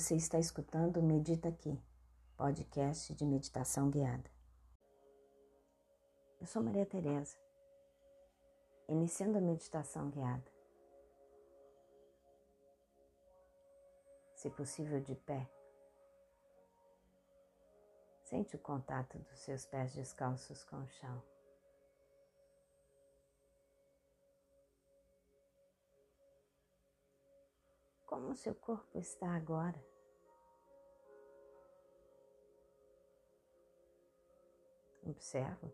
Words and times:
Você 0.00 0.16
está 0.16 0.38
escutando 0.38 1.02
Medita 1.02 1.50
Aqui, 1.50 1.78
podcast 2.34 3.14
de 3.14 3.22
meditação 3.26 3.90
guiada. 3.90 4.30
Eu 6.40 6.46
sou 6.46 6.62
Maria 6.62 6.86
Tereza, 6.86 7.36
iniciando 8.88 9.36
a 9.36 9.42
meditação 9.42 10.08
guiada. 10.08 10.50
Se 14.36 14.48
possível, 14.48 15.02
de 15.02 15.14
pé. 15.14 15.46
Sente 18.24 18.56
o 18.56 18.58
contato 18.58 19.18
dos 19.18 19.38
seus 19.40 19.66
pés 19.66 19.92
descalços 19.92 20.64
com 20.64 20.78
o 20.78 20.88
chão. 20.88 21.22
Como 28.20 28.36
seu 28.36 28.54
corpo 28.54 28.98
está 28.98 29.34
agora? 29.34 29.82
Observa. 35.02 35.72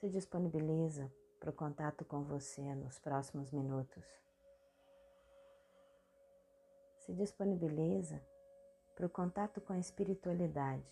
Se 0.00 0.08
disponibiliza 0.08 1.12
para 1.38 1.50
o 1.50 1.52
contato 1.52 2.02
com 2.02 2.24
você 2.24 2.74
nos 2.74 2.98
próximos 2.98 3.52
minutos. 3.52 4.06
Se 6.96 7.12
disponibiliza 7.12 8.26
para 8.96 9.06
o 9.06 9.10
contato 9.10 9.60
com 9.60 9.74
a 9.74 9.78
espiritualidade, 9.78 10.90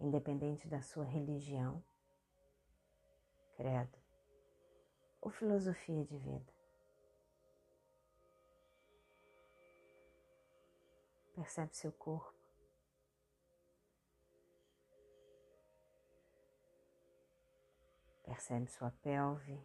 independente 0.00 0.66
da 0.66 0.80
sua 0.80 1.04
religião, 1.04 1.84
credo 3.58 3.98
ou 5.20 5.30
filosofia 5.30 6.04
de 6.04 6.16
vida. 6.16 6.52
Percebe 11.34 11.74
seu 11.74 11.92
corpo. 11.92 12.38
Percebe 18.24 18.68
sua 18.68 18.92
pelve. 19.02 19.60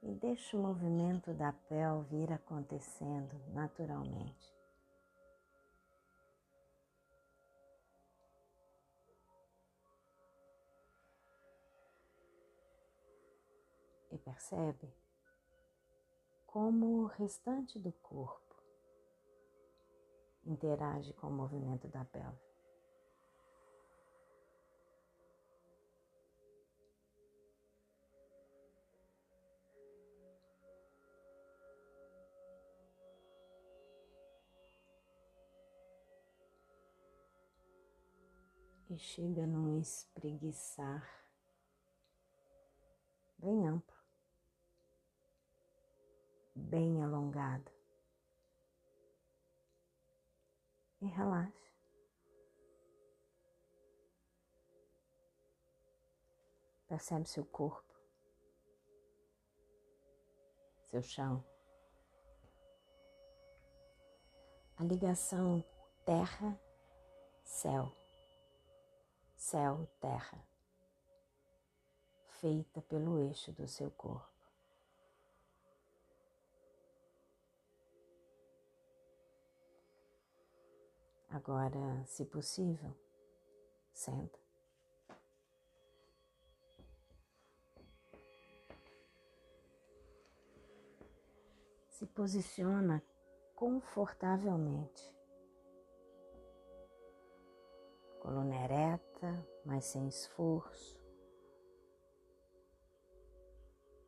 E 0.00 0.14
deixa 0.14 0.56
o 0.56 0.62
movimento 0.62 1.34
da 1.34 1.52
pelve 1.52 2.22
ir 2.22 2.32
acontecendo 2.32 3.36
naturalmente. 3.52 4.57
Percebe 14.28 14.94
como 16.46 17.02
o 17.02 17.06
restante 17.06 17.78
do 17.78 17.92
corpo 17.92 18.62
interage 20.44 21.14
com 21.14 21.28
o 21.28 21.32
movimento 21.32 21.88
da 21.88 22.04
pelve. 22.04 22.36
E 38.90 38.98
chega 38.98 39.46
num 39.46 39.78
espreguiçar 39.80 41.06
bem 43.38 43.66
amplo 43.66 43.97
bem 46.58 47.02
alongado. 47.02 47.70
E 51.00 51.06
relaxe. 51.06 51.68
Percebe 56.88 57.28
seu 57.28 57.44
corpo, 57.44 57.94
seu 60.90 61.02
chão, 61.02 61.44
a 64.78 64.84
ligação 64.84 65.62
terra-céu, 66.06 67.92
céu-terra, 69.36 70.42
feita 72.40 72.80
pelo 72.80 73.18
eixo 73.18 73.52
do 73.52 73.68
seu 73.68 73.90
corpo. 73.90 74.37
Agora, 81.30 82.04
se 82.06 82.24
possível, 82.24 82.96
senta. 83.92 84.38
Se 91.90 92.06
posiciona 92.06 93.02
confortavelmente. 93.54 95.14
Coluna 98.20 98.64
ereta, 98.64 99.46
mas 99.66 99.84
sem 99.84 100.08
esforço. 100.08 100.98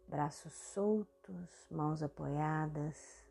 Braços 0.08 0.52
soltos, 0.52 1.68
mãos 1.70 2.02
apoiadas, 2.02 3.24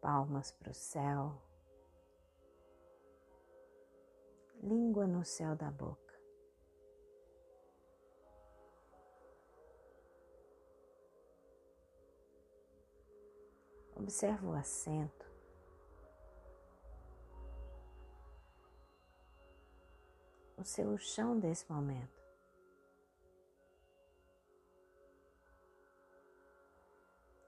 palmas 0.00 0.50
para 0.52 0.70
o 0.70 0.74
céu 0.74 1.49
língua 4.62 5.06
no 5.06 5.24
céu 5.24 5.56
da 5.56 5.70
boca. 5.70 6.10
Observa 13.96 14.46
o 14.46 14.54
assento. 14.54 15.28
O 20.56 20.64
seu 20.64 20.96
chão 20.98 21.38
desse 21.38 21.70
momento. 21.70 22.20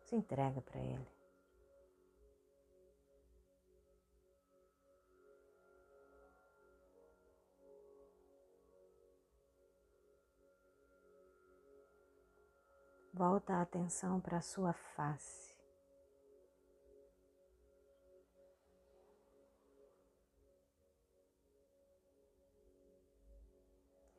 Se 0.04 0.16
entrega 0.16 0.60
para 0.60 0.80
ele. 0.80 1.21
Volta 13.24 13.54
a 13.54 13.62
atenção 13.62 14.20
para 14.20 14.38
a 14.38 14.42
sua 14.42 14.72
face. 14.72 15.56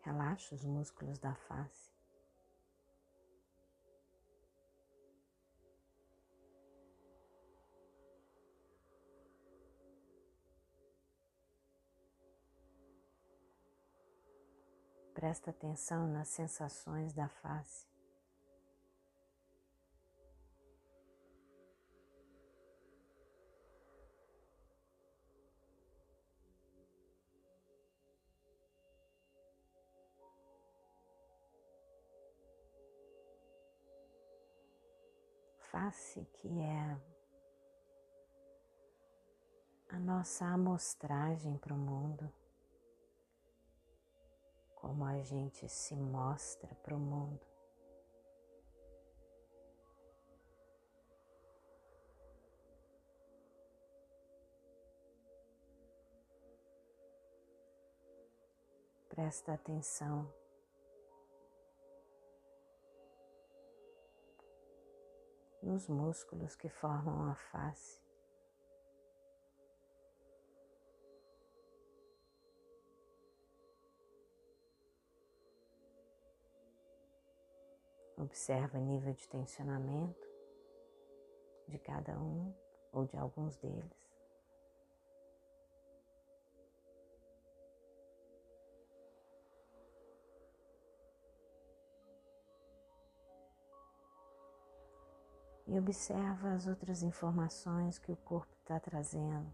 Relaxa 0.04 0.56
os 0.56 0.64
músculos 0.64 1.20
da 1.20 1.36
face. 1.36 1.92
Presta 15.14 15.50
atenção 15.50 16.08
nas 16.08 16.30
sensações 16.30 17.12
da 17.12 17.28
face. 17.28 17.93
Face 35.84 36.26
que 36.36 36.48
é 36.62 36.98
a 39.90 40.00
nossa 40.00 40.46
amostragem 40.46 41.58
para 41.58 41.74
o 41.74 41.78
mundo, 41.78 42.32
como 44.76 45.04
a 45.04 45.22
gente 45.22 45.68
se 45.68 45.94
mostra 45.96 46.74
para 46.76 46.96
o 46.96 47.00
mundo. 47.00 47.46
Presta 59.10 59.54
atenção 59.54 60.43
nos 65.64 65.88
músculos 65.88 66.56
que 66.56 66.70
formam 66.70 67.32
a 67.32 67.36
face. 67.36 68.04
Observa 78.18 78.78
o 78.78 78.82
nível 78.82 79.14
de 79.14 79.28
tensionamento 79.28 80.28
de 81.68 81.80
cada 81.80 82.18
um 82.20 82.54
ou 82.92 83.06
de 83.06 83.18
alguns 83.18 83.58
deles. 83.58 84.03
E 95.74 95.80
observa 95.80 96.54
as 96.54 96.68
outras 96.68 97.02
informações 97.02 97.98
que 97.98 98.12
o 98.12 98.16
corpo 98.16 98.54
está 98.62 98.80
trazendo. 98.80 99.52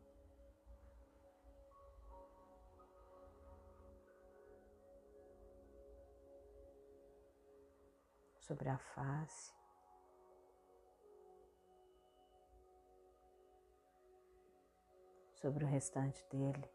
Sobre 8.41 8.67
a 8.67 8.77
face. 8.77 9.57
sobre 15.41 15.63
o 15.63 15.67
restante 15.67 16.21
dele, 16.29 16.69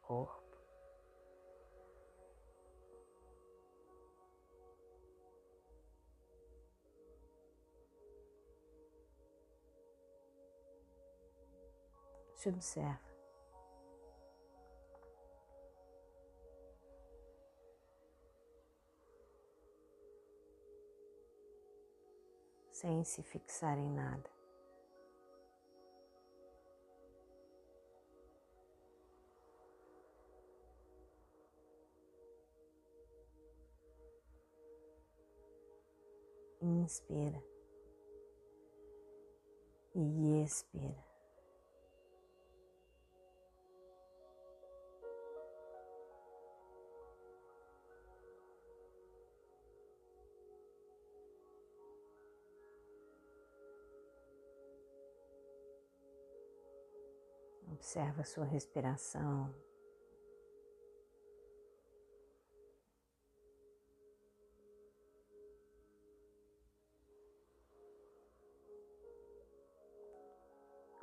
corpo. 0.00 0.47
Se 12.38 12.48
observa. 12.50 13.00
Sem 22.70 23.02
se 23.02 23.24
fixar 23.24 23.76
em 23.76 23.90
nada. 23.90 24.30
inspira 36.60 37.42
e 39.94 40.42
expira. 40.44 41.07
Observa 57.78 58.24
sua 58.24 58.44
respiração. 58.44 59.54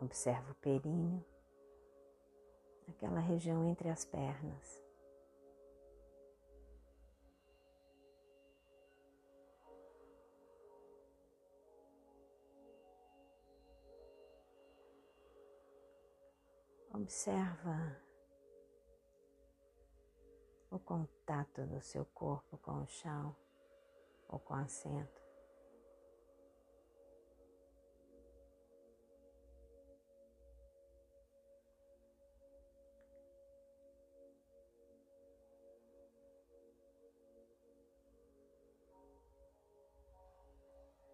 Observa 0.02 0.52
o 0.52 0.56
períneo, 0.56 1.26
aquela 2.90 3.20
região 3.20 3.66
entre 3.70 3.90
as 3.90 4.04
pernas. 4.04 4.85
Observa 16.96 18.02
o 20.72 20.80
contato 20.80 21.68
do 21.68 21.82
seu 21.82 22.06
corpo 22.06 22.58
com 22.60 22.84
o 22.84 22.88
chão 22.88 23.36
ou 24.30 24.40
com 24.40 24.54
o 24.54 24.58
assento. 24.58 25.22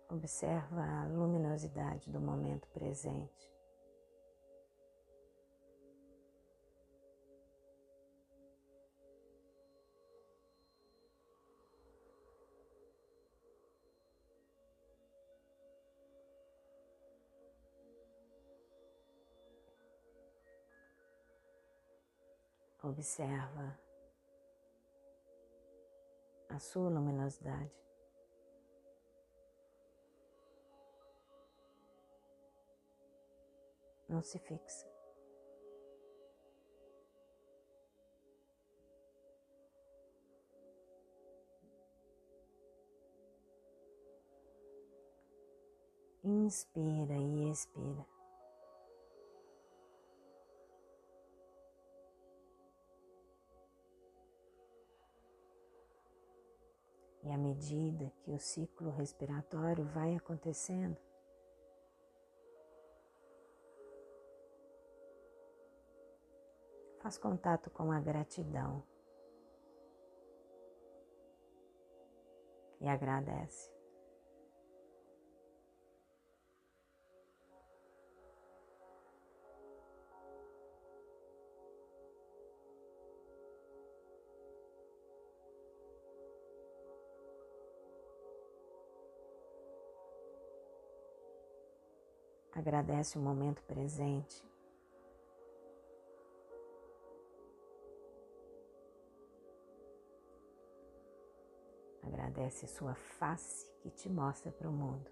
Observa 0.10 0.84
a 0.84 1.08
luminosidade 1.08 2.12
do 2.12 2.22
momento 2.22 2.68
presente. 2.68 3.61
Observa 22.84 23.80
a 26.50 26.60
sua 26.60 26.90
luminosidade. 26.90 27.82
não 34.12 34.22
se 34.22 34.38
fixa. 34.40 34.86
Inspira 46.24 47.16
e 47.16 47.50
expira. 47.50 48.21
E 57.32 57.34
à 57.34 57.38
medida 57.38 58.12
que 58.24 58.32
o 58.34 58.38
ciclo 58.38 58.90
respiratório 58.90 59.86
vai 59.86 60.18
acontecendo, 60.18 60.98
Faz 67.00 67.18
contato 67.18 67.72
com 67.72 67.92
a 67.92 68.00
gratidão 68.00 68.84
e 72.80 72.88
agradece. 72.88 73.81
Agradece 92.62 93.18
o 93.18 93.22
momento 93.22 93.64
presente. 93.64 94.48
Agradece 102.04 102.68
sua 102.68 102.94
face 102.94 103.68
que 103.82 103.90
te 103.90 104.08
mostra 104.08 104.52
para 104.52 104.70
o 104.70 104.72
mundo. 104.72 105.10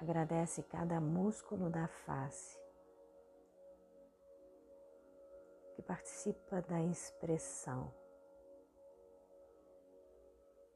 Agradece 0.00 0.64
cada 0.64 1.00
músculo 1.00 1.70
da 1.70 1.86
face 1.86 2.58
que 5.76 5.82
participa 5.82 6.60
da 6.62 6.82
expressão, 6.82 8.01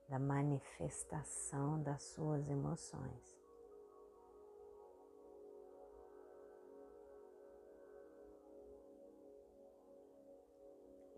da 0.08 0.18
manifestação 0.18 1.82
das 1.82 2.02
suas 2.02 2.48
emoções. 2.48 3.36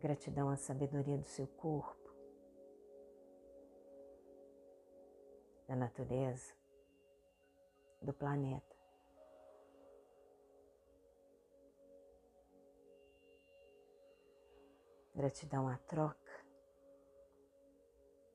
Gratidão 0.01 0.49
à 0.49 0.57
sabedoria 0.57 1.19
do 1.19 1.27
seu 1.27 1.47
corpo, 1.47 2.15
da 5.67 5.75
natureza, 5.75 6.55
do 8.01 8.13
planeta. 8.13 8.77
Gratidão 15.15 15.67
à 15.67 15.77
troca 15.79 16.28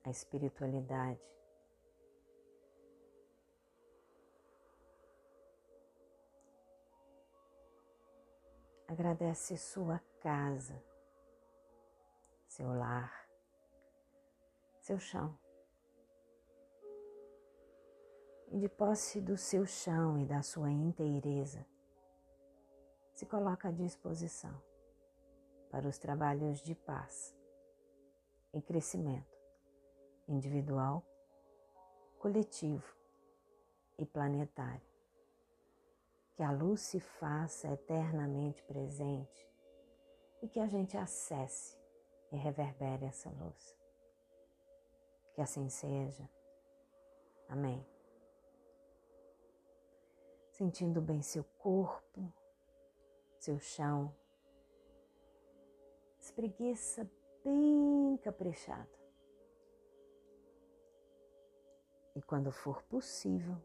à 0.04 0.10
espiritualidade. 0.10 1.22
Agradece 8.88 9.58
sua 9.58 10.00
casa, 10.20 10.84
seu 12.48 12.68
lar, 12.74 13.28
seu 14.80 15.00
chão. 15.00 15.38
E 18.52 18.60
de 18.60 18.70
posse 18.70 19.20
do 19.20 19.36
seu 19.36 19.66
chão 19.66 20.20
e 20.20 20.26
da 20.26 20.44
sua 20.44 20.70
inteireza, 20.70 21.66
se 23.14 23.26
coloca 23.26 23.70
à 23.70 23.72
disposição 23.72 24.62
para 25.72 25.88
os 25.88 25.98
trabalhos 25.98 26.62
de 26.62 26.76
paz 26.76 27.36
e 28.54 28.62
crescimento 28.62 29.33
individual, 30.28 31.04
coletivo 32.20 32.96
e 33.98 34.06
planetário. 34.06 34.82
Que 36.36 36.44
a 36.44 36.52
luz 36.52 36.82
se 36.82 37.00
faça 37.00 37.68
eternamente 37.70 38.64
presente 38.64 39.48
e 40.42 40.48
que 40.48 40.60
a 40.60 40.68
gente 40.68 40.98
acesse 40.98 41.78
e 42.32 42.36
reverbere 42.36 43.06
essa 43.06 43.30
luz. 43.30 43.78
Que 45.34 45.42
assim 45.42 45.70
seja. 45.70 46.28
Amém. 47.48 47.86
Sentindo 50.52 51.02
bem 51.02 51.22
seu 51.22 51.44
corpo, 51.60 52.32
seu 53.40 53.60
chão, 53.60 54.14
espreguiça 56.20 57.10
bem 57.44 58.18
caprichado. 58.24 59.03
E 62.16 62.22
quando 62.22 62.52
for 62.52 62.82
possível, 62.84 63.58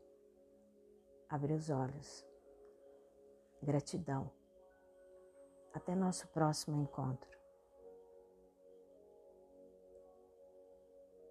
abre 1.28 1.52
os 1.52 1.70
olhos. 1.70 2.26
Gratidão. 3.62 4.30
Até 5.72 5.94
nosso 5.94 6.26
próximo 6.28 6.80
encontro. 6.80 7.37